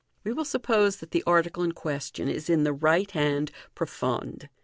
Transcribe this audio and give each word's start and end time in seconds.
We 0.23 0.33
will 0.33 0.45
suppose 0.45 0.95
that 0.97 1.11
the 1.11 1.23
article 1.27 1.61
in 1.61 1.73
question 1.73 2.27
is 2.27 2.49
in 2.49 2.63
the 2.63 2.73
right 2.73 3.11
hand 3.11 3.51
profonde. 3.75 4.49